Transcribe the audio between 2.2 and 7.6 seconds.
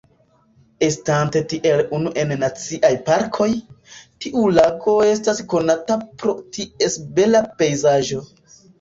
en naciaj parkoj, tiu lago estas konata pro ties bela